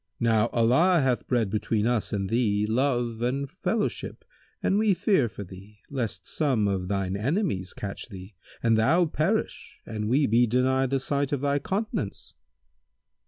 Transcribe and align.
Now 0.19 0.47
Allah 0.47 0.99
hath 1.01 1.27
bred 1.27 1.51
between 1.51 1.85
us 1.85 2.11
and 2.11 2.27
thee 2.27 2.65
love 2.65 3.21
and 3.21 3.47
fellowship 3.47 4.25
and 4.63 4.79
we 4.79 4.95
fear 4.95 5.29
for 5.29 5.43
thee, 5.43 5.77
lest 5.91 6.25
some 6.27 6.67
of 6.67 6.87
thine 6.87 7.15
enemies 7.15 7.71
catch 7.75 8.09
thee 8.09 8.33
and 8.63 8.79
thou 8.79 9.05
perish 9.05 9.79
and 9.85 10.09
we 10.09 10.25
be 10.25 10.47
denied 10.47 10.89
the 10.89 10.99
sight 10.99 11.31
of 11.31 11.41
thy 11.41 11.59
countenance." 11.59 12.33